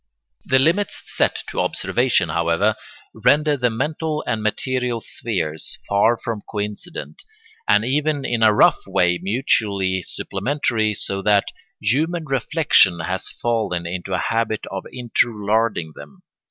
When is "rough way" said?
8.51-9.19